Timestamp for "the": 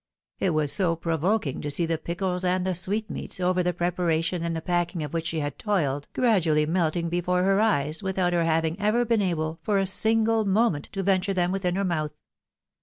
1.85-1.99, 2.65-2.73, 3.61-3.71, 4.55-4.59